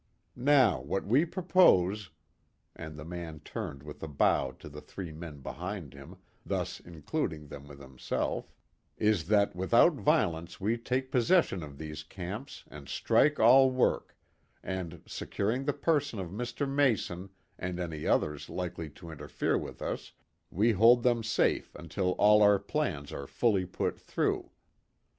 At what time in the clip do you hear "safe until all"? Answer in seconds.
21.23-22.41